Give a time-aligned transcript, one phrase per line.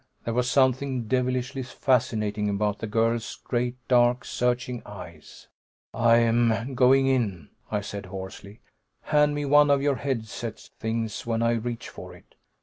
[0.25, 5.47] There was something devilishly fascinating about the girl's great, dark, searching eyes.
[5.93, 8.61] "I'm going in," I said hoarsely.
[9.03, 12.33] "Hand me one of your head set things when I reach for it."